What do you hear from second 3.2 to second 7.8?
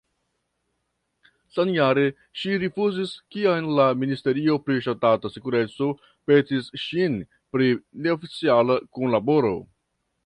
kiam la ministerio pri ŝtata sekureco petis ŝin pri